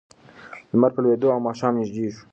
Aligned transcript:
لمر 0.71 0.91
په 0.95 0.99
لوېدو 1.03 1.27
و 1.29 1.33
او 1.35 1.39
ماښام 1.47 1.73
نږدې 1.79 2.07
شو. 2.15 2.23